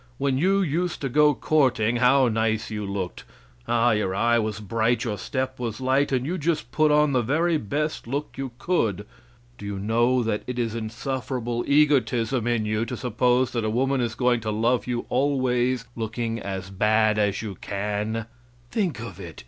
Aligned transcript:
When 0.17 0.39
you 0.39 0.61
used 0.63 0.99
to 1.01 1.09
go 1.09 1.35
courting, 1.35 1.97
how 1.97 2.27
nice 2.27 2.71
you 2.71 2.87
looked! 2.87 3.23
Ah, 3.67 3.91
your 3.91 4.15
eye 4.15 4.39
was 4.39 4.59
bright, 4.59 5.03
your 5.03 5.15
step 5.19 5.59
was 5.59 5.79
light, 5.79 6.11
and 6.11 6.25
you 6.25 6.39
just 6.39 6.71
put 6.71 6.91
on 6.91 7.11
the 7.11 7.21
very 7.21 7.57
best 7.57 8.07
look 8.07 8.33
you 8.35 8.49
could. 8.57 9.05
Do 9.59 9.65
you 9.67 9.77
know 9.77 10.23
that 10.23 10.41
it 10.47 10.57
is 10.57 10.73
insufferable 10.73 11.63
egotism 11.67 12.47
in 12.47 12.65
you 12.65 12.83
to 12.85 12.97
suppose 12.97 13.51
that 13.51 13.63
a 13.63 13.69
woman 13.69 14.01
is 14.01 14.15
going 14.15 14.39
to 14.39 14.49
love 14.49 14.87
you 14.87 15.05
always 15.09 15.85
looking 15.95 16.39
as 16.39 16.71
bad 16.71 17.19
as 17.19 17.43
you 17.43 17.53
can? 17.53 18.25
Think 18.71 18.99
of 18.99 19.19
it! 19.19 19.39